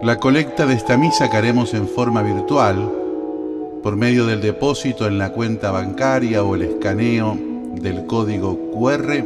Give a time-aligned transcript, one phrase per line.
[0.00, 2.88] La colecta de esta misa que haremos en forma virtual,
[3.82, 7.36] por medio del depósito en la cuenta bancaria o el escaneo
[7.82, 9.24] del código QR,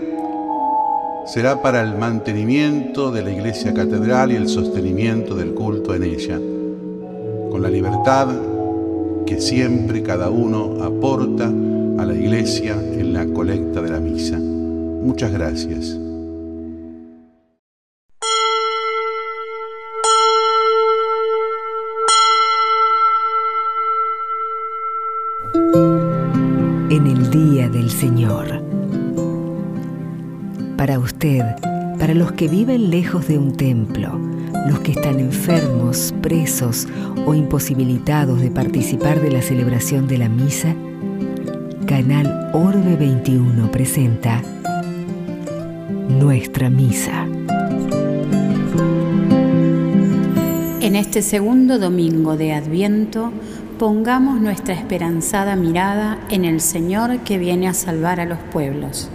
[1.27, 6.41] será para el mantenimiento de la iglesia catedral y el sostenimiento del culto en ella,
[7.51, 8.29] con la libertad
[9.27, 14.39] que siempre cada uno aporta a la iglesia en la colecta de la misa.
[14.39, 16.02] Muchas gracias.
[27.73, 28.63] Del Señor.
[30.77, 31.43] Para usted,
[31.99, 34.19] para los que viven lejos de un templo,
[34.69, 36.87] los que están enfermos, presos
[37.27, 40.75] o imposibilitados de participar de la celebración de la misa,
[41.87, 44.43] Canal Orbe 21 presenta
[46.09, 47.27] Nuestra Misa.
[50.81, 53.33] En este segundo domingo de Adviento,
[53.79, 59.09] pongamos nuestra esperanzada mirada en el Señor que viene a salvar a los pueblos.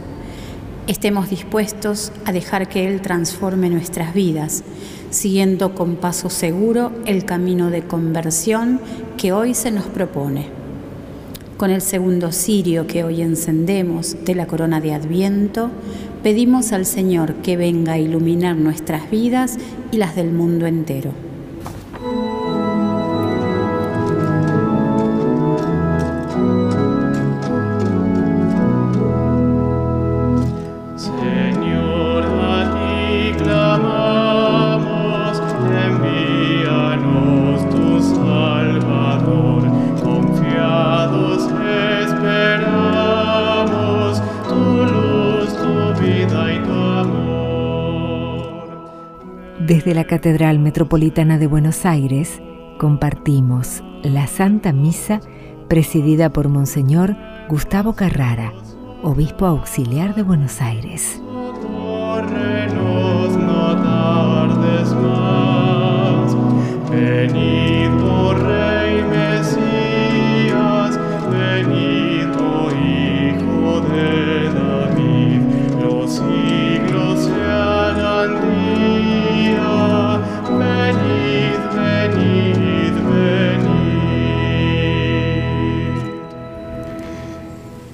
[0.87, 4.63] Estemos dispuestos a dejar que Él transforme nuestras vidas,
[5.09, 8.79] siguiendo con paso seguro el camino de conversión
[9.17, 10.47] que hoy se nos propone.
[11.57, 15.71] Con el segundo cirio que hoy encendemos de la corona de Adviento,
[16.23, 19.57] pedimos al Señor que venga a iluminar nuestras vidas
[19.91, 21.26] y las del mundo entero.
[49.87, 52.41] Desde la Catedral Metropolitana de Buenos Aires
[52.77, 55.21] compartimos la Santa Misa
[55.69, 57.15] presidida por Monseñor
[57.47, 58.51] Gustavo Carrara,
[59.01, 61.21] Obispo Auxiliar de Buenos Aires.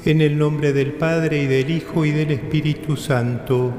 [0.06, 3.72] En el nombre del Padre y del Hijo y del Espíritu Santo,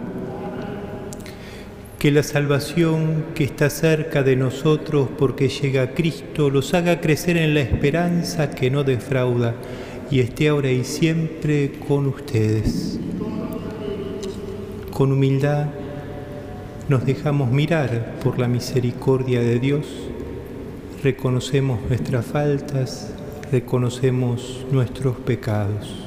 [1.98, 7.52] que la salvación que está cerca de nosotros porque llega Cristo los haga crecer en
[7.52, 9.54] la esperanza que no defrauda
[10.10, 12.98] y esté ahora y siempre con ustedes.
[14.92, 15.66] Con humildad
[16.88, 19.86] nos dejamos mirar por la misericordia de Dios,
[21.02, 23.12] reconocemos nuestras faltas,
[23.52, 26.03] reconocemos nuestros pecados.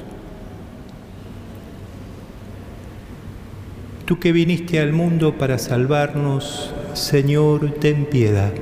[4.08, 8.54] Tú que viniste al mundo para salvarnos, Señor, ten piedad.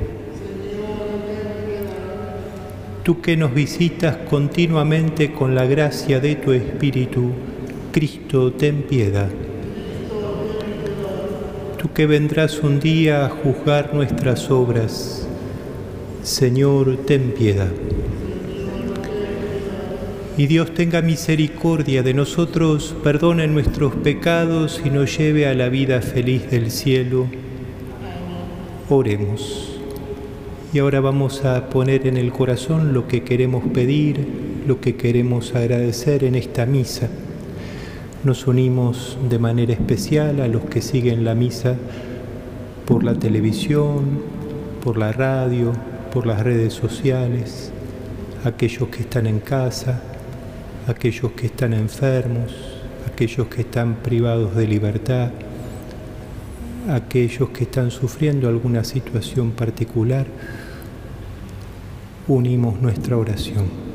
[3.03, 7.29] Tú que nos visitas continuamente con la gracia de tu Espíritu,
[7.91, 9.29] Cristo, ten piedad.
[11.77, 15.27] Tú que vendrás un día a juzgar nuestras obras,
[16.23, 17.69] Señor, ten piedad.
[20.37, 26.01] Y Dios tenga misericordia de nosotros, perdone nuestros pecados y nos lleve a la vida
[26.01, 27.27] feliz del cielo.
[28.89, 29.79] Oremos.
[30.73, 34.27] Y ahora vamos a poner en el corazón lo que queremos pedir,
[34.67, 37.07] lo que queremos agradecer en esta misa.
[38.25, 41.77] Nos unimos de manera especial a los que siguen la misa
[42.85, 44.19] por la televisión,
[44.83, 45.71] por la radio,
[46.11, 47.71] por las redes sociales,
[48.43, 50.01] aquellos que están en casa,
[50.87, 52.53] aquellos que están enfermos,
[53.07, 55.31] aquellos que están privados de libertad,
[56.89, 60.27] aquellos que están sufriendo alguna situación particular,
[62.27, 63.85] unimos nuestra oración.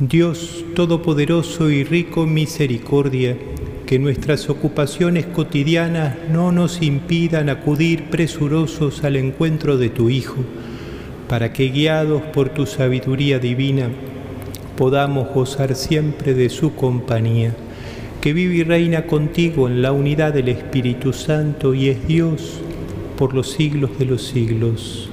[0.00, 3.36] Dios Todopoderoso y rico en misericordia,
[3.84, 10.36] que nuestras ocupaciones cotidianas no nos impidan acudir presurosos al encuentro de tu Hijo,
[11.30, 13.88] para que guiados por tu sabiduría divina
[14.76, 17.54] podamos gozar siempre de su compañía,
[18.20, 22.60] que vive y reina contigo en la unidad del Espíritu Santo y es Dios
[23.16, 25.09] por los siglos de los siglos.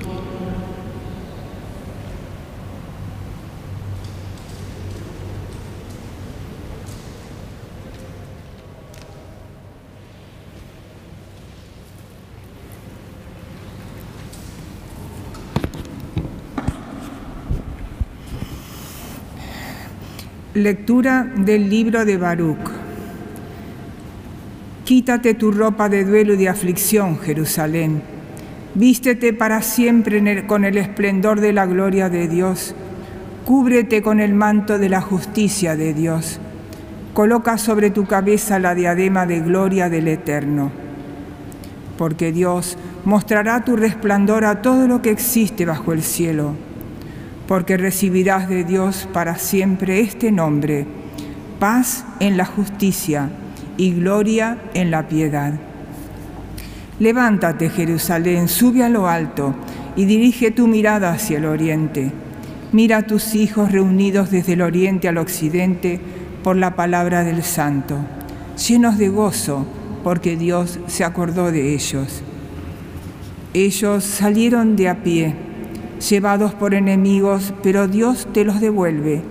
[20.58, 22.72] Lectura del libro de Baruch.
[24.86, 28.02] Quítate tu ropa de duelo y de aflicción, Jerusalén.
[28.74, 32.74] Vístete para siempre con el esplendor de la gloria de Dios.
[33.46, 36.40] Cúbrete con el manto de la justicia de Dios.
[37.14, 40.72] Coloca sobre tu cabeza la diadema de gloria del Eterno.
[42.00, 46.56] Porque Dios mostrará tu resplandor a todo lo que existe bajo el cielo
[47.48, 50.86] porque recibirás de Dios para siempre este nombre,
[51.60, 53.30] paz en la justicia
[53.78, 55.54] y gloria en la piedad.
[57.00, 59.56] Levántate, Jerusalén, sube a lo alto
[59.96, 62.12] y dirige tu mirada hacia el oriente.
[62.74, 66.02] Mira a tus hijos reunidos desde el oriente al occidente
[66.44, 67.98] por la palabra del Santo,
[68.68, 69.66] llenos de gozo,
[70.04, 72.22] porque Dios se acordó de ellos.
[73.54, 75.47] Ellos salieron de a pie
[76.00, 79.22] llevados por enemigos, pero Dios te los devuelve,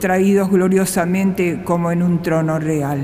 [0.00, 3.00] traídos gloriosamente como en un trono real.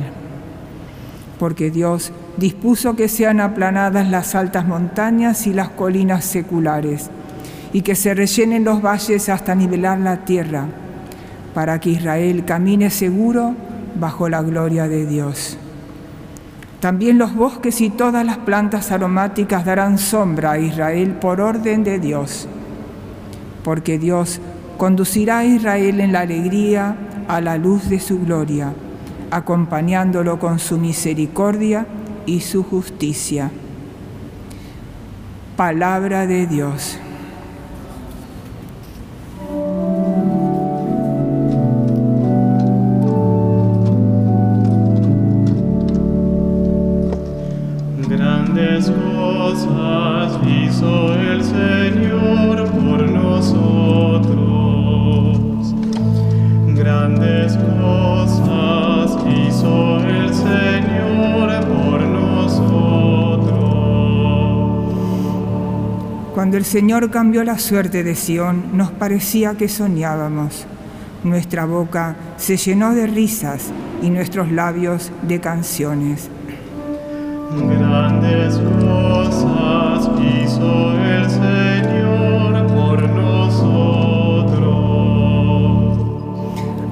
[1.39, 7.11] Porque Dios dispuso que sean aplanadas las altas montañas y las colinas seculares,
[7.73, 10.67] y que se rellenen los valles hasta nivelar la tierra,
[11.55, 13.55] para que Israel camine seguro
[13.99, 15.57] bajo la gloria de Dios.
[16.81, 21.99] También los bosques y todas las plantas aromáticas darán sombra a Israel por orden de
[21.99, 22.49] Dios
[23.63, 24.41] porque Dios
[24.77, 26.97] conducirá a Israel en la alegría
[27.29, 28.73] a la luz de su gloria,
[29.31, 31.87] acompañándolo con su misericordia
[32.27, 33.51] y su justicia.
[35.57, 36.99] Palabra de Dios.
[66.71, 70.67] Señor cambió la suerte de Sión, nos parecía que soñábamos.
[71.25, 73.73] Nuestra boca se llenó de risas
[74.05, 76.31] y nuestros labios de canciones.
[77.51, 84.69] Grandes cosas hizo el Señor por nosotros.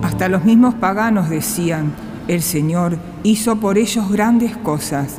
[0.03, 1.93] Hasta los mismos paganos decían,
[2.27, 5.19] el Señor hizo por ellos grandes cosas.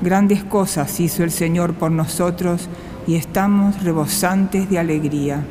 [0.00, 2.70] Grandes cosas hizo el Señor por nosotros
[3.06, 5.42] y estamos rebosantes de alegría.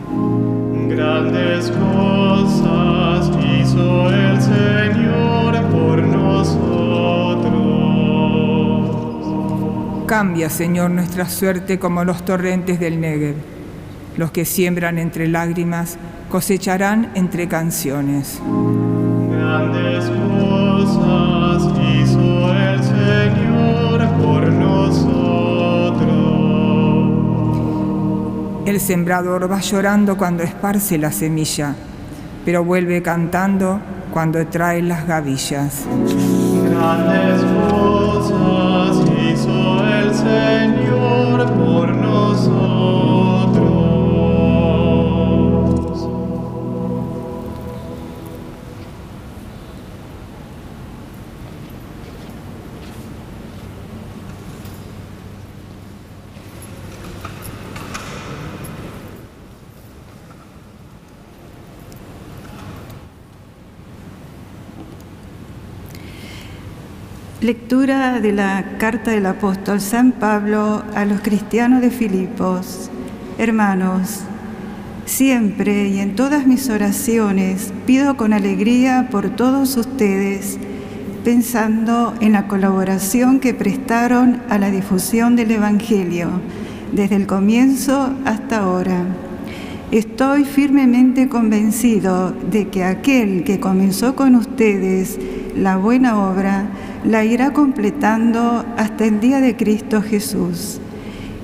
[0.88, 7.53] Grandes cosas hizo el Señor por nosotros.
[10.07, 13.35] Cambia, Señor, nuestra suerte como los torrentes del Negev.
[14.17, 15.97] Los que siembran entre lágrimas
[16.29, 18.41] cosecharán entre canciones.
[19.31, 21.22] Grandes cosas
[28.65, 31.75] El sembrador va llorando cuando esparce la semilla,
[32.46, 33.82] pero vuelve cantando
[34.13, 35.86] cuando trae las gavillas.
[36.70, 41.46] Grandes cosas hizo el Señor
[67.43, 72.89] Lectura de la carta del apóstol San Pablo a los cristianos de Filipos.
[73.38, 74.21] Hermanos,
[75.05, 80.57] siempre y en todas mis oraciones pido con alegría por todos ustedes,
[81.25, 86.29] pensando en la colaboración que prestaron a la difusión del Evangelio
[86.93, 89.03] desde el comienzo hasta ahora.
[89.91, 95.19] Estoy firmemente convencido de que aquel que comenzó con ustedes
[95.57, 96.67] la buena obra,
[97.03, 100.79] la irá completando hasta el día de Cristo Jesús.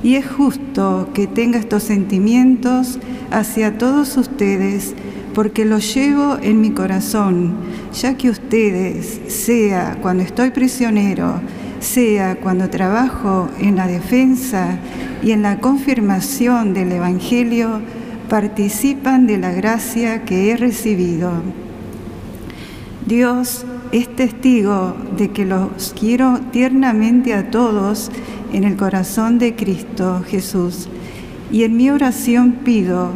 [0.01, 2.99] Y es justo que tenga estos sentimientos
[3.31, 4.95] hacia todos ustedes,
[5.33, 7.55] porque los llevo en mi corazón,
[7.93, 11.41] ya que ustedes, sea cuando estoy prisionero,
[11.79, 14.79] sea cuando trabajo en la defensa
[15.21, 17.81] y en la confirmación del Evangelio,
[18.29, 21.31] participan de la gracia que he recibido.
[23.05, 28.11] Dios es testigo de que los quiero tiernamente a todos
[28.53, 30.87] en el corazón de Cristo Jesús.
[31.51, 33.09] Y en mi oración pido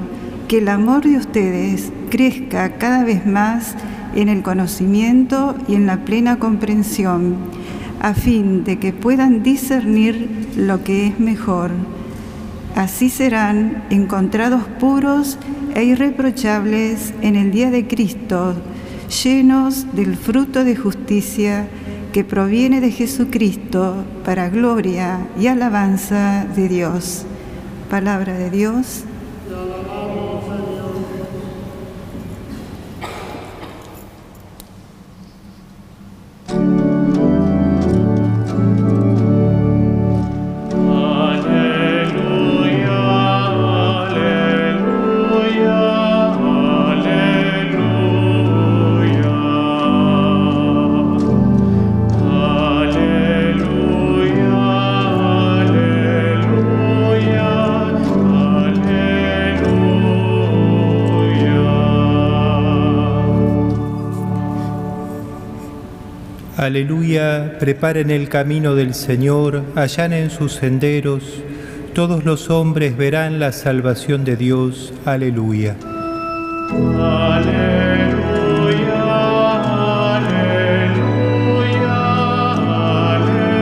[0.47, 3.75] que el amor de ustedes crezca cada vez más
[4.15, 7.35] en el conocimiento y en la plena comprensión,
[8.01, 11.71] a fin de que puedan discernir lo que es mejor.
[12.75, 15.37] Así serán encontrados puros
[15.75, 18.55] e irreprochables en el día de Cristo,
[19.13, 21.67] llenos del fruto de justicia
[22.12, 27.25] que proviene de Jesucristo para gloria y alabanza de Dios.
[27.89, 29.03] Palabra de Dios.
[66.73, 67.59] Aleluya.
[67.59, 71.43] Preparen el camino del Señor, allanen sus senderos,
[71.93, 74.91] todos los hombres verán la salvación de Dios.
[75.05, 75.75] Aleluya.
[76.71, 77.53] Aleluya,
[80.15, 80.63] aleluya,
[83.13, 83.61] aleluya.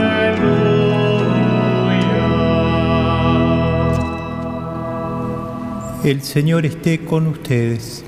[6.02, 8.06] El Señor esté con ustedes.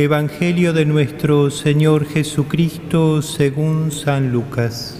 [0.00, 4.96] Evangelio de nuestro Señor Jesucristo según San Lucas.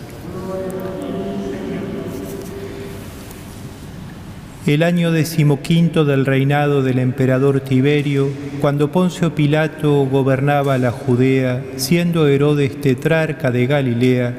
[4.66, 8.28] El año decimoquinto del reinado del emperador Tiberio,
[8.60, 14.34] cuando Poncio Pilato gobernaba la Judea, siendo Herodes tetrarca de Galilea,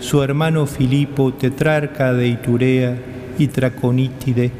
[0.00, 2.98] su hermano Filipo tetrarca de Iturea
[3.38, 4.50] y Traconítide,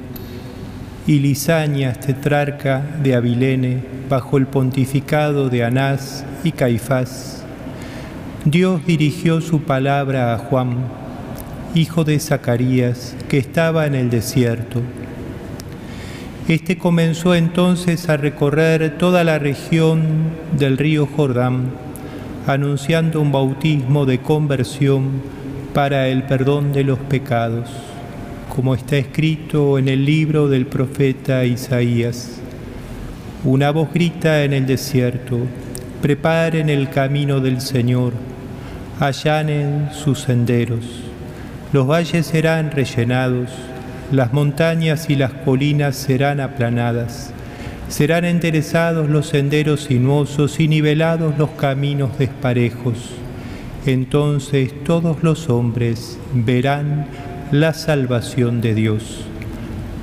[1.07, 7.45] y Lisanias tetrarca de Abilene, bajo el pontificado de Anás y Caifás.
[8.45, 10.77] Dios dirigió su palabra a Juan,
[11.75, 14.81] hijo de Zacarías, que estaba en el desierto.
[16.49, 20.03] Este comenzó entonces a recorrer toda la región
[20.59, 21.71] del río Jordán,
[22.47, 25.23] anunciando un bautismo de conversión
[25.75, 27.69] para el perdón de los pecados,
[28.55, 32.41] como está escrito en el libro del profeta Isaías.
[33.45, 35.39] Una voz grita en el desierto,
[36.03, 38.13] preparen el camino del Señor,
[38.99, 40.85] allanen sus senderos.
[41.73, 43.51] Los valles serán rellenados,
[44.13, 47.33] las montañas y las colinas serán aplanadas.
[47.89, 53.11] Serán enderezados los senderos sinuosos y nivelados los caminos desparejos.
[53.87, 57.07] Entonces todos los hombres verán
[57.53, 59.25] la salvación de Dios.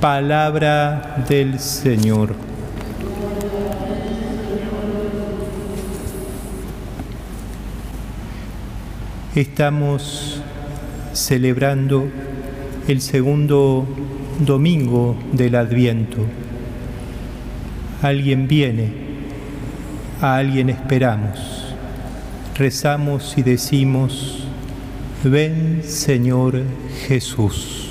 [0.02, 2.34] Palabra del Señor.
[9.34, 10.42] Estamos
[11.14, 12.08] celebrando
[12.86, 13.86] el segundo
[14.40, 16.26] domingo del Adviento.
[18.02, 18.92] Alguien viene,
[20.20, 21.74] a alguien esperamos.
[22.56, 24.37] Rezamos y decimos,
[25.24, 26.62] ven Señor
[27.06, 27.90] Jesús.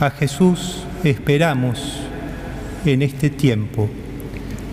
[0.00, 2.00] A Jesús esperamos
[2.86, 3.88] en este tiempo.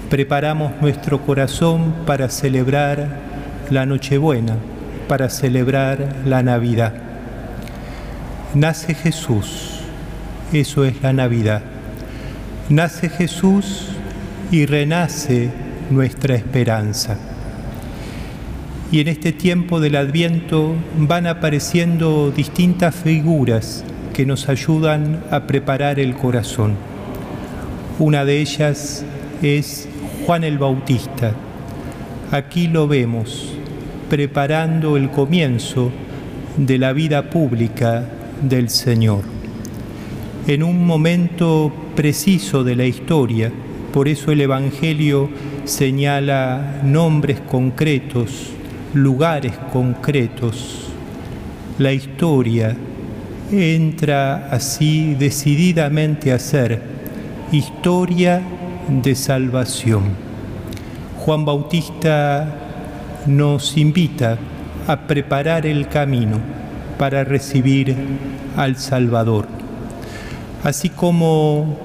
[0.10, 3.20] Preparamos nuestro corazón para celebrar
[3.70, 4.58] la Nochebuena,
[5.08, 6.94] para celebrar la Navidad.
[8.54, 9.80] Nace Jesús,
[10.52, 11.62] eso es la Navidad.
[12.70, 13.90] Nace Jesús
[14.50, 15.50] y renace
[15.90, 17.18] nuestra esperanza.
[18.92, 25.98] Y en este tiempo del Adviento van apareciendo distintas figuras que nos ayudan a preparar
[25.98, 26.76] el corazón.
[28.00, 29.06] Una de ellas
[29.42, 29.88] es
[30.26, 31.34] Juan el Bautista.
[32.32, 33.54] Aquí lo vemos
[34.10, 35.90] preparando el comienzo
[36.58, 38.10] de la vida pública
[38.42, 39.24] del Señor.
[40.48, 43.54] En un momento preciso de la historia,
[43.94, 45.30] por eso el Evangelio
[45.64, 48.52] señala nombres concretos,
[48.94, 50.88] lugares concretos.
[51.78, 52.76] La historia
[53.52, 56.82] entra así decididamente a ser
[57.52, 58.42] historia
[58.90, 60.04] de salvación.
[61.20, 62.48] Juan Bautista
[63.26, 64.38] nos invita
[64.88, 66.38] a preparar el camino
[66.98, 67.96] para recibir
[68.58, 69.48] al Salvador.
[70.64, 71.78] Así como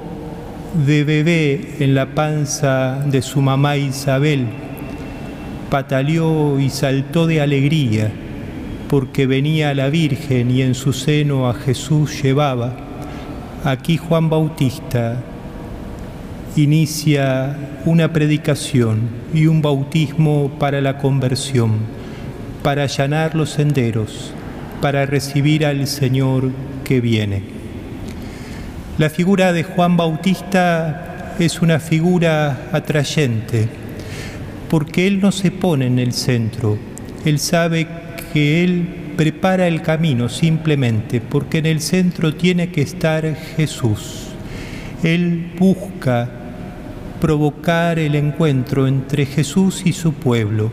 [0.87, 4.47] de bebé en la panza de su mamá Isabel,
[5.71, 8.11] pataleó y saltó de alegría
[8.89, 12.73] porque venía la Virgen y en su seno a Jesús llevaba.
[13.65, 15.23] Aquí Juan Bautista
[16.55, 21.73] inicia una predicación y un bautismo para la conversión,
[22.63, 24.33] para allanar los senderos,
[24.81, 26.51] para recibir al Señor
[26.85, 27.43] que viene.
[28.99, 33.69] La figura de Juan Bautista es una figura atrayente,
[34.69, 36.79] porque Él no se pone en el centro,
[37.25, 37.87] Él sabe
[38.33, 44.29] que Él prepara el camino simplemente, porque en el centro tiene que estar Jesús.
[45.03, 46.31] Él busca
[47.21, 50.71] provocar el encuentro entre Jesús y su pueblo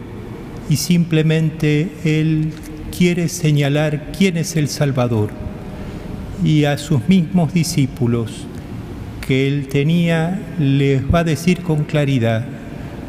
[0.70, 2.52] y simplemente Él
[2.96, 5.30] quiere señalar quién es el Salvador
[6.44, 8.46] y a sus mismos discípulos
[9.26, 12.46] que Él tenía les va a decir con claridad,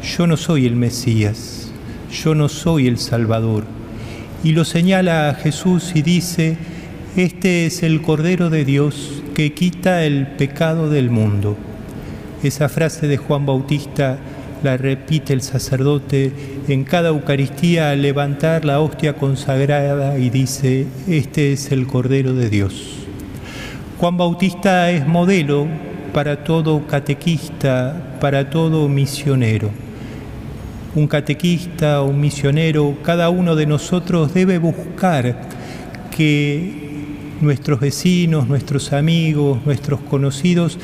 [0.05, 1.71] yo no soy el Mesías,
[2.11, 3.63] yo no soy el Salvador.
[4.43, 6.57] Y lo señala a Jesús y dice,
[7.17, 11.57] este es el Cordero de Dios que quita el pecado del mundo.
[12.43, 14.19] Esa frase de Juan Bautista
[14.63, 16.31] la repite el sacerdote
[16.67, 22.49] en cada Eucaristía al levantar la hostia consagrada y dice, este es el Cordero de
[22.49, 23.07] Dios.
[23.99, 25.67] Juan Bautista es modelo
[26.13, 29.84] para todo catequista, para todo misionero.
[30.95, 35.41] Un catequista, un misionero, cada uno de nosotros debe buscar
[36.15, 36.85] que
[37.41, 40.79] nuestros vecinos, nuestros amigos, nuestros conocidos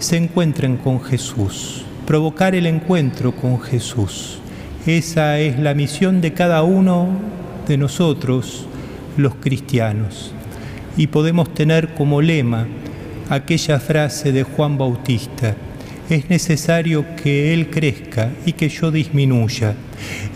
[0.00, 4.38] se encuentren con Jesús, provocar el encuentro con Jesús.
[4.84, 7.08] Esa es la misión de cada uno
[7.66, 8.66] de nosotros,
[9.16, 10.34] los cristianos.
[10.98, 12.66] Y podemos tener como lema
[13.30, 15.56] aquella frase de Juan Bautista,
[16.10, 19.74] es necesario que Él crezca y que yo disminuya.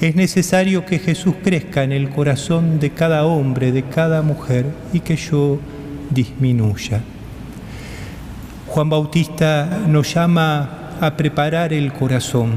[0.00, 5.00] Es necesario que Jesús crezca en el corazón de cada hombre, de cada mujer, y
[5.00, 5.59] que yo
[6.11, 7.02] disminuya.
[8.66, 12.52] Juan Bautista nos llama a preparar el corazón,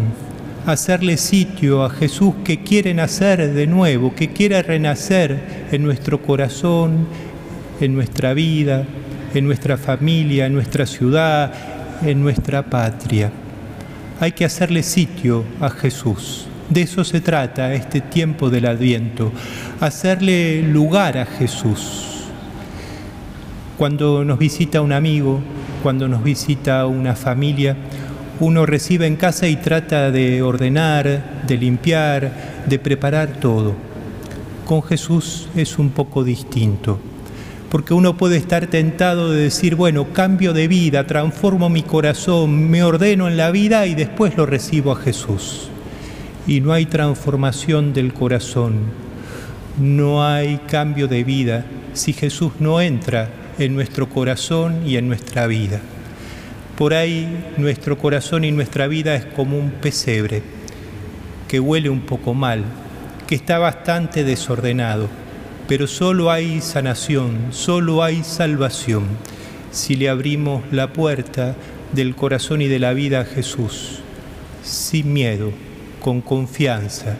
[0.65, 6.21] a hacerle sitio a Jesús que quiere nacer de nuevo, que quiere renacer en nuestro
[6.21, 7.07] corazón,
[7.79, 8.85] en nuestra vida,
[9.33, 13.31] en nuestra familia, en nuestra ciudad, en nuestra patria.
[14.19, 16.47] Hay que hacerle sitio a Jesús.
[16.69, 19.31] De eso se trata este tiempo del Adviento,
[19.79, 22.25] hacerle lugar a Jesús.
[23.77, 25.41] Cuando nos visita un amigo,
[25.83, 27.75] cuando nos visita una familia,
[28.39, 32.31] uno recibe en casa y trata de ordenar, de limpiar,
[32.65, 33.75] de preparar todo.
[34.65, 36.99] Con Jesús es un poco distinto
[37.71, 42.83] porque uno puede estar tentado de decir, bueno, cambio de vida, transformo mi corazón, me
[42.83, 45.69] ordeno en la vida y después lo recibo a Jesús.
[46.45, 48.73] Y no hay transformación del corazón,
[49.79, 55.47] no hay cambio de vida si Jesús no entra en nuestro corazón y en nuestra
[55.47, 55.79] vida.
[56.77, 60.43] Por ahí nuestro corazón y nuestra vida es como un pesebre
[61.47, 62.65] que huele un poco mal,
[63.27, 65.20] que está bastante desordenado
[65.71, 69.05] pero solo hay sanación, solo hay salvación
[69.71, 71.55] si le abrimos la puerta
[71.93, 74.01] del corazón y de la vida a Jesús,
[74.63, 75.53] sin miedo,
[76.01, 77.15] con confianza,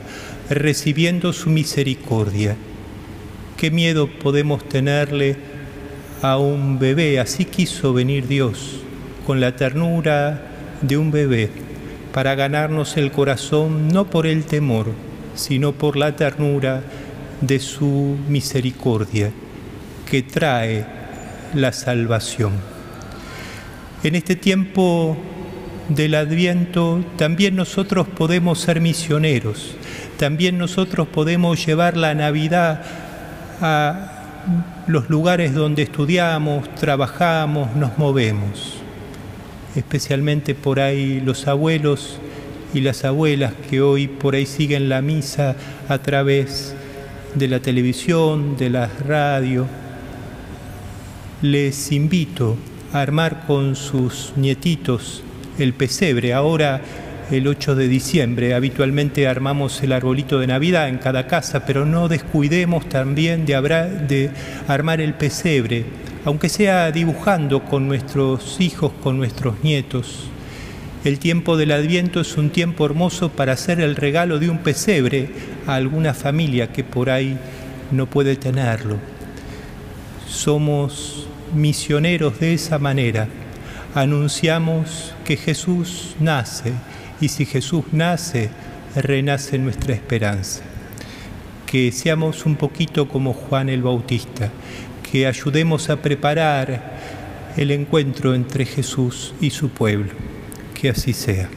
[0.50, 2.58] recibiendo su misericordia.
[3.56, 5.38] ¿Qué miedo podemos tenerle
[6.22, 7.22] a un bebé?
[7.22, 8.82] Así quiso venir Dios,
[9.26, 10.42] con la ternura
[10.82, 11.50] de un bebé,
[12.12, 14.88] para ganarnos el corazón no por el temor,
[15.36, 16.84] sino por la ternura
[17.42, 19.32] de su misericordia
[20.10, 20.86] que trae
[21.54, 22.54] la salvación.
[24.04, 25.18] En este tiempo
[25.90, 29.76] del adviento también nosotros podemos ser misioneros,
[30.18, 32.84] también nosotros podemos llevar la Navidad
[33.62, 34.22] a
[34.88, 38.78] los lugares donde estudiamos, trabajamos, nos movemos,
[39.76, 42.20] especialmente por ahí los abuelos
[42.74, 45.56] y las abuelas que hoy por ahí siguen la misa
[45.90, 46.76] a través
[47.36, 49.68] de la televisión, de la radio.
[51.42, 52.58] Les invito
[52.94, 55.24] a armar con sus nietitos
[55.58, 56.34] el pesebre.
[56.34, 56.82] Ahora,
[57.32, 62.10] el 8 de diciembre, habitualmente armamos el arbolito de Navidad en cada casa, pero no
[62.10, 63.54] descuidemos también de,
[64.08, 64.32] de
[64.68, 65.86] armar el pesebre,
[66.26, 70.28] aunque sea dibujando con nuestros hijos, con nuestros nietos.
[71.04, 75.30] El tiempo del Adviento es un tiempo hermoso para hacer el regalo de un pesebre
[75.66, 77.40] a alguna familia que por ahí
[77.90, 78.98] no puede tenerlo.
[80.30, 83.28] Somos misioneros de esa manera.
[83.96, 86.72] Anunciamos que Jesús nace
[87.20, 88.52] y si Jesús nace,
[88.96, 90.62] renace nuestra esperanza.
[91.66, 94.52] Que seamos un poquito como Juan el Bautista,
[95.12, 97.00] que ayudemos a preparar
[97.58, 100.41] el encuentro entre Jesús y su pueblo
[100.82, 101.48] Que así sea.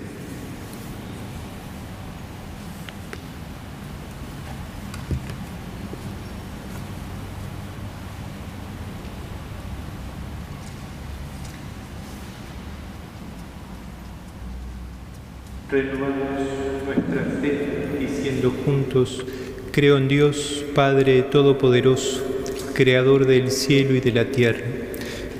[15.70, 16.12] Renovamos
[16.84, 19.24] nuestra fe diciendo juntos,
[19.72, 22.22] creo en Dios, Padre Todopoderoso,
[22.74, 24.83] Creador del cielo y de la tierra.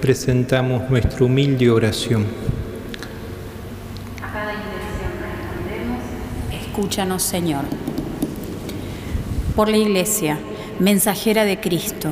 [0.00, 2.26] presentamos nuestra humilde oración.
[4.22, 6.02] A cada intención respondemos,
[6.52, 7.64] escúchanos Señor.
[9.54, 10.38] Por la Iglesia,
[10.78, 12.10] mensajera de Cristo,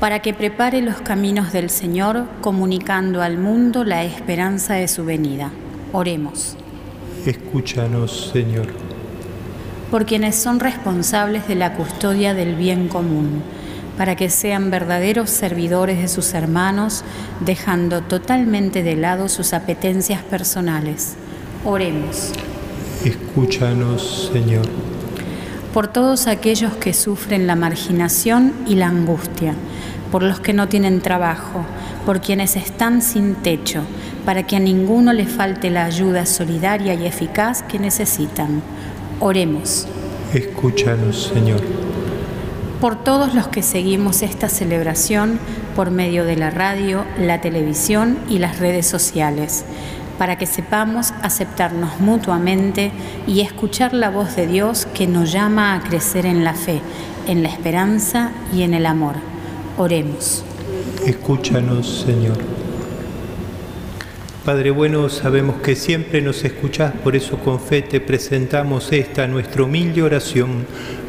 [0.00, 5.50] para que prepare los caminos del Señor, comunicando al mundo la esperanza de su venida.
[5.92, 6.56] Oremos.
[7.24, 8.66] Escúchanos, Señor
[9.92, 13.42] por quienes son responsables de la custodia del bien común,
[14.02, 17.04] para que sean verdaderos servidores de sus hermanos,
[17.38, 21.14] dejando totalmente de lado sus apetencias personales.
[21.64, 22.32] Oremos.
[23.04, 24.66] Escúchanos, Señor.
[25.72, 29.54] Por todos aquellos que sufren la marginación y la angustia,
[30.10, 31.64] por los que no tienen trabajo,
[32.04, 33.82] por quienes están sin techo,
[34.24, 38.62] para que a ninguno le falte la ayuda solidaria y eficaz que necesitan
[39.20, 39.86] Oremos.
[40.34, 41.60] Escúchanos, Señor.
[42.82, 45.38] Por todos los que seguimos esta celebración
[45.76, 49.64] por medio de la radio, la televisión y las redes sociales,
[50.18, 52.90] para que sepamos aceptarnos mutuamente
[53.24, 56.80] y escuchar la voz de Dios que nos llama a crecer en la fe,
[57.28, 59.14] en la esperanza y en el amor.
[59.78, 60.42] Oremos.
[61.06, 62.38] Escúchanos, Señor.
[64.44, 69.62] Padre bueno, sabemos que siempre nos escuchás, por eso con fe te presentamos esta nuestra
[69.62, 70.66] humilde oración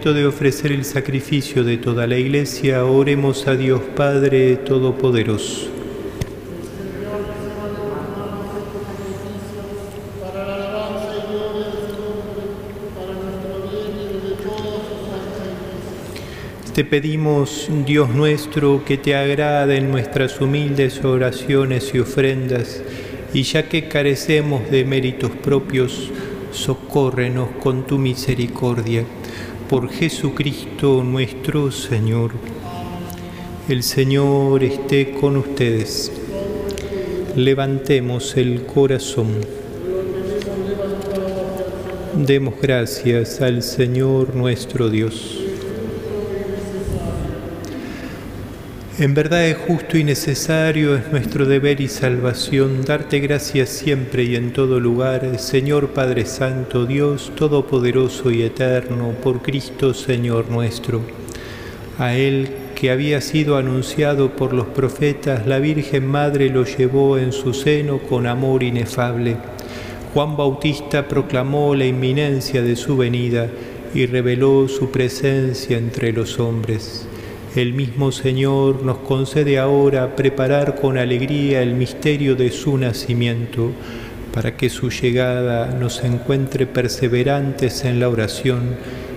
[0.00, 5.68] De ofrecer el sacrificio de toda la iglesia, oremos a Dios Padre Todopoderoso.
[16.74, 22.82] Te pedimos, Dios nuestro, que te agrade en nuestras humildes oraciones y ofrendas
[23.34, 26.10] y ya que carecemos de méritos propios,
[26.52, 29.04] socórrenos con tu misericordia.
[29.70, 32.32] Por Jesucristo nuestro Señor.
[33.68, 36.10] El Señor esté con ustedes.
[37.36, 39.28] Levantemos el corazón.
[42.16, 45.49] Demos gracias al Señor nuestro Dios.
[49.00, 54.36] En verdad es justo y necesario, es nuestro deber y salvación darte gracias siempre y
[54.36, 61.00] en todo lugar, Señor Padre Santo, Dios Todopoderoso y Eterno, por Cristo Señor nuestro.
[61.98, 67.32] A Él que había sido anunciado por los profetas, la Virgen Madre lo llevó en
[67.32, 69.38] su seno con amor inefable.
[70.12, 73.48] Juan Bautista proclamó la inminencia de su venida
[73.94, 77.06] y reveló su presencia entre los hombres.
[77.56, 83.72] El mismo Señor nos concede ahora preparar con alegría el misterio de su nacimiento,
[84.32, 88.76] para que su llegada nos encuentre perseverantes en la oración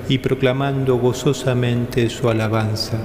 [0.10, 2.98] y proclamando gozosamente su alabanza.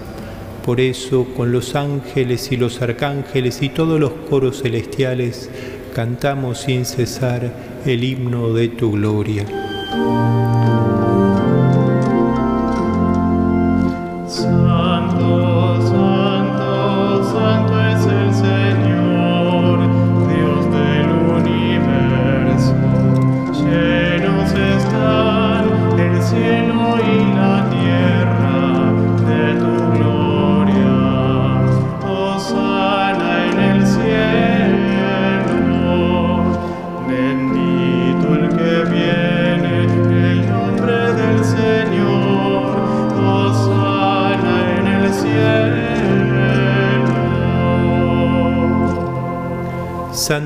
[0.65, 5.51] Por eso, con los ángeles y los arcángeles y todos los coros celestiales,
[5.95, 7.53] cantamos sin cesar
[7.85, 9.45] el himno de tu gloria.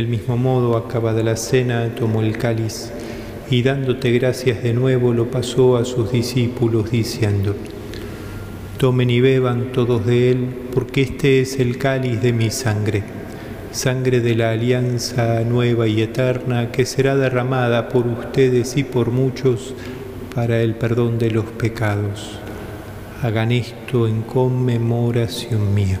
[0.00, 2.90] Del mismo modo, acabada la cena, tomó el cáliz
[3.50, 7.54] y dándote gracias de nuevo lo pasó a sus discípulos diciendo,
[8.78, 13.02] Tomen y beban todos de él, porque este es el cáliz de mi sangre,
[13.72, 19.74] sangre de la alianza nueva y eterna que será derramada por ustedes y por muchos
[20.34, 22.38] para el perdón de los pecados.
[23.20, 26.00] Hagan esto en conmemoración mía.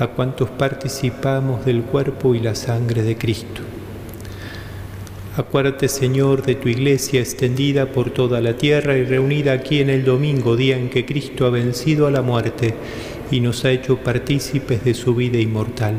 [0.00, 3.60] a cuantos participamos del cuerpo y la sangre de Cristo.
[5.36, 10.04] Acuérdate, Señor, de tu iglesia extendida por toda la tierra y reunida aquí en el
[10.04, 12.74] domingo, día en que Cristo ha vencido a la muerte
[13.30, 15.94] y nos ha hecho partícipes de su vida inmortal.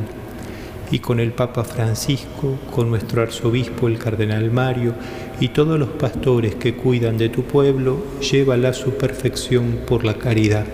[0.92, 4.94] Y con el Papa Francisco, con nuestro arzobispo el Cardenal Mario
[5.40, 10.16] y todos los pastores que cuidan de tu pueblo, llévala a su perfección por la
[10.16, 10.66] caridad.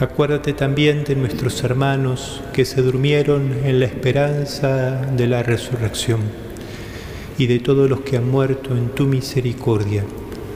[0.00, 6.20] Acuérdate también de nuestros hermanos que se durmieron en la esperanza de la resurrección
[7.36, 10.04] y de todos los que han muerto en tu misericordia.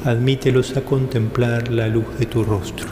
[0.05, 2.87] Admítelos a contemplar la luz de tu rostro.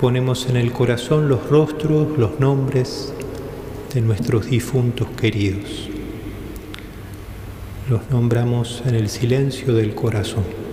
[0.00, 3.12] Ponemos en el corazón los rostros, los nombres
[3.94, 5.90] de nuestros difuntos queridos.
[7.88, 10.63] Los nombramos en el silencio del corazón.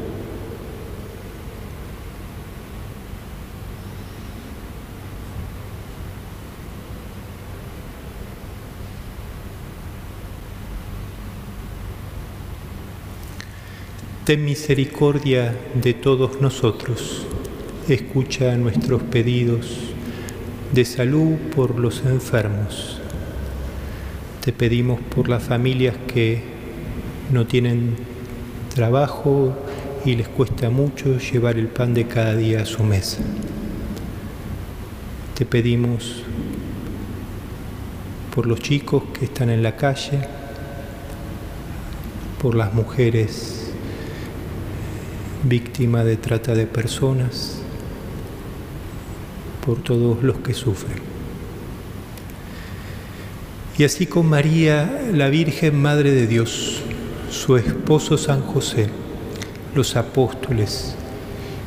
[14.23, 17.25] Ten misericordia de todos nosotros.
[17.89, 19.65] Escucha nuestros pedidos
[20.71, 22.99] de salud por los enfermos.
[24.45, 26.43] Te pedimos por las familias que
[27.31, 27.95] no tienen
[28.75, 29.57] trabajo
[30.05, 33.23] y les cuesta mucho llevar el pan de cada día a su mesa.
[35.35, 36.21] Te pedimos
[38.35, 40.19] por los chicos que están en la calle,
[42.39, 43.60] por las mujeres
[45.43, 47.61] víctima de trata de personas,
[49.65, 50.99] por todos los que sufren.
[53.77, 56.81] Y así con María, la Virgen Madre de Dios,
[57.29, 58.89] su esposo San José,
[59.73, 60.95] los apóstoles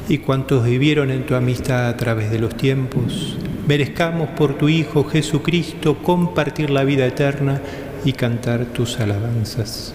[0.08, 5.04] y cuantos vivieron en tu amistad a través de los tiempos, merezcamos por tu Hijo
[5.04, 7.60] Jesucristo compartir la vida eterna
[8.04, 9.94] y cantar tus alabanzas.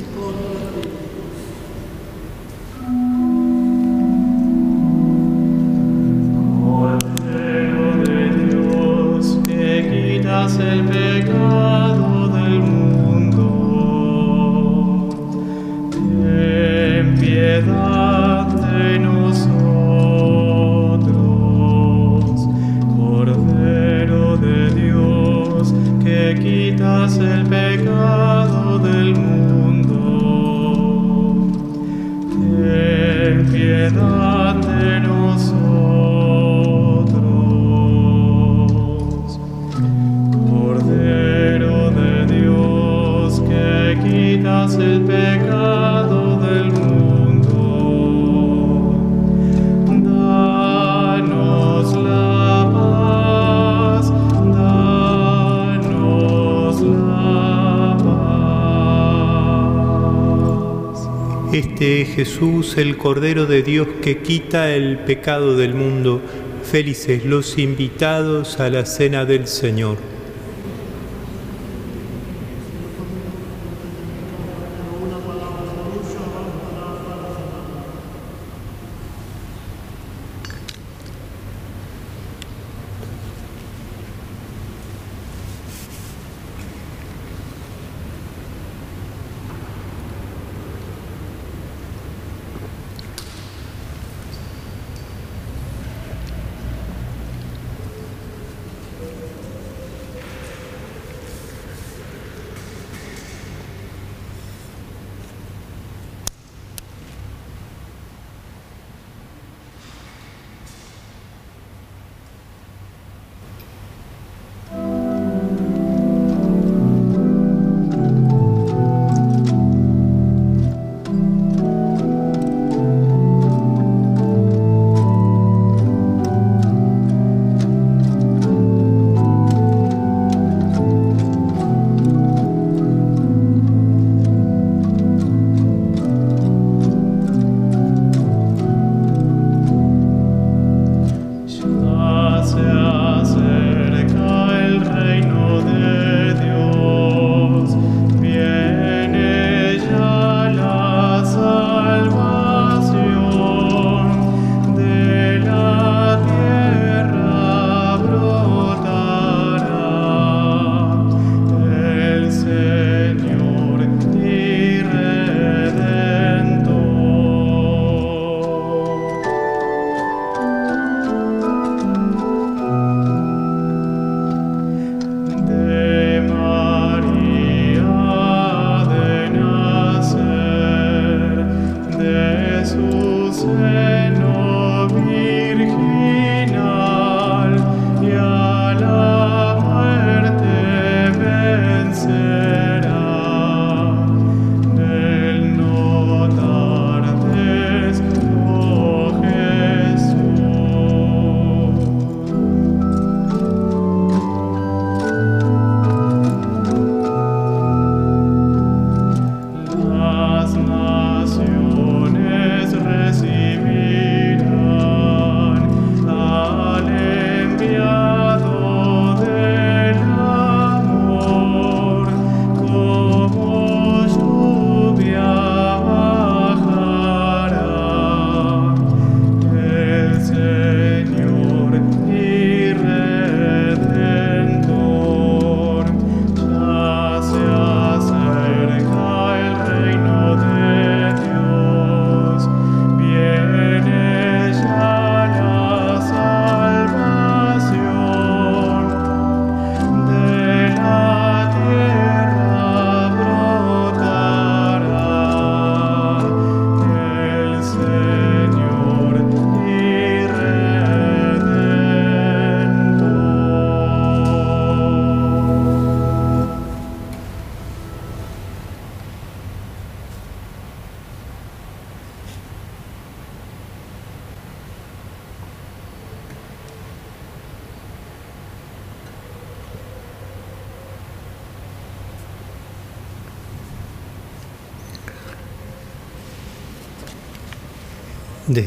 [62.77, 66.21] El Cordero de Dios que quita el pecado del mundo.
[66.63, 69.97] Felices los invitados a la cena del Señor.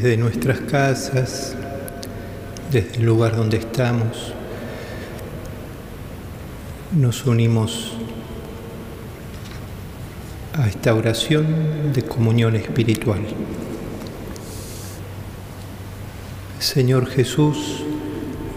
[0.05, 1.55] Desde nuestras casas,
[2.71, 4.33] desde el lugar donde estamos,
[6.95, 7.93] nos unimos
[10.53, 13.21] a esta oración de comunión espiritual.
[16.59, 17.83] Señor Jesús,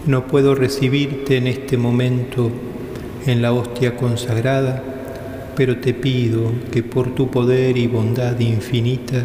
[0.05, 2.51] no puedo recibirte en este momento
[3.25, 4.83] en la hostia consagrada,
[5.55, 9.23] pero te pido que por tu poder y bondad infinita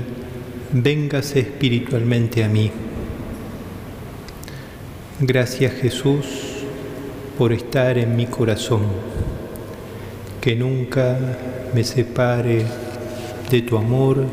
[0.74, 2.70] véngase espiritualmente a mí.
[5.20, 6.26] Gracias Jesús
[7.38, 8.82] por estar en mi corazón,
[10.40, 11.16] que nunca
[11.72, 12.66] me separe
[13.50, 14.26] de tu amor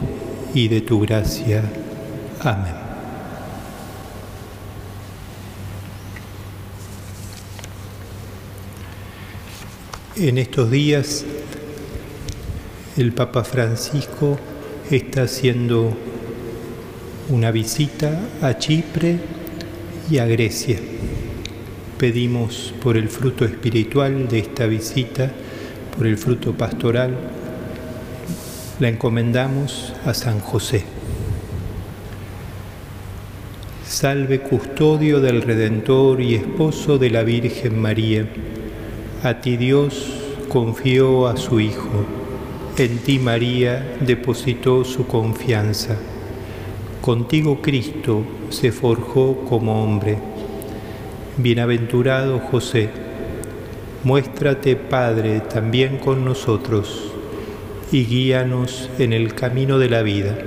[0.56, 1.64] y de tu gracia.
[2.42, 2.82] Amén.
[10.16, 11.24] En estos días
[12.98, 14.38] el Papa Francisco
[14.89, 15.96] está haciendo
[17.30, 19.17] una visita a Chipre
[20.09, 20.80] y a Grecia.
[21.97, 25.32] Pedimos por el fruto espiritual de esta visita,
[25.95, 27.15] por el fruto pastoral,
[28.80, 30.84] la encomendamos a San José.
[33.86, 38.26] Salve custodio del Redentor y esposo de la Virgen María.
[39.22, 40.13] A ti Dios
[40.49, 42.05] confió a su Hijo.
[42.78, 45.97] En ti María depositó su confianza.
[47.02, 50.20] Contigo Cristo se forjó como hombre.
[51.38, 52.91] Bienaventurado José,
[54.04, 57.12] muéstrate Padre también con nosotros
[57.91, 60.38] y guíanos en el camino de la vida.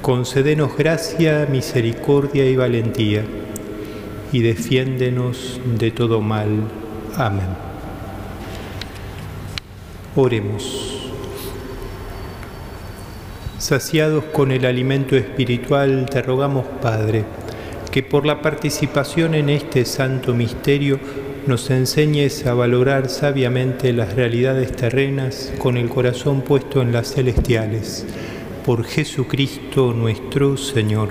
[0.00, 3.22] Concédenos gracia, misericordia y valentía
[4.32, 6.48] y defiéndenos de todo mal.
[7.16, 7.48] Amén.
[10.16, 11.13] Oremos.
[13.64, 17.24] Saciados con el alimento espiritual, te rogamos, Padre,
[17.90, 21.00] que por la participación en este santo misterio
[21.46, 28.04] nos enseñes a valorar sabiamente las realidades terrenas con el corazón puesto en las celestiales.
[28.66, 31.08] Por Jesucristo nuestro Señor.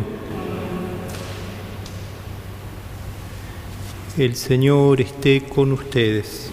[4.15, 6.51] El Señor esté con ustedes.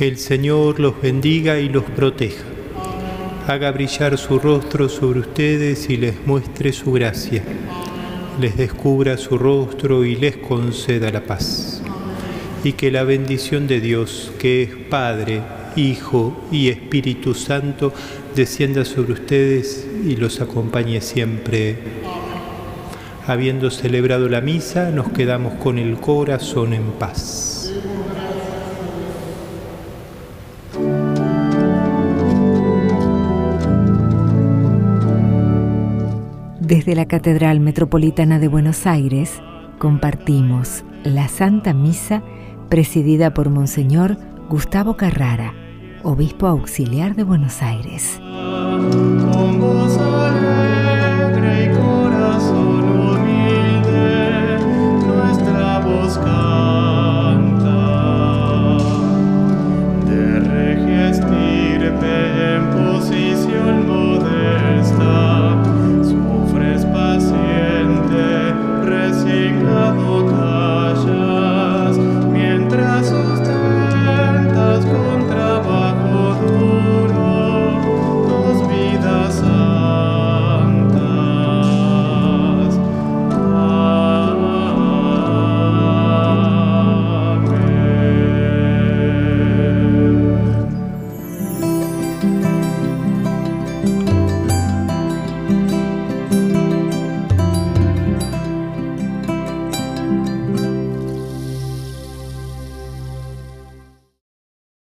[0.00, 2.44] El Señor los bendiga y los proteja.
[3.46, 7.44] Haga brillar su rostro sobre ustedes y les muestre su gracia.
[8.40, 11.82] Les descubra su rostro y les conceda la paz.
[12.64, 15.42] Y que la bendición de Dios, que es Padre,
[15.76, 17.92] Hijo y Espíritu Santo,
[18.34, 21.76] descienda sobre ustedes y los acompañe siempre.
[23.26, 27.70] Habiendo celebrado la misa, nos quedamos con el corazón en paz.
[36.70, 39.42] Desde la Catedral Metropolitana de Buenos Aires
[39.80, 42.22] compartimos la Santa Misa
[42.68, 44.16] presidida por Monseñor
[44.48, 45.52] Gustavo Carrara,
[46.04, 48.20] Obispo Auxiliar de Buenos Aires.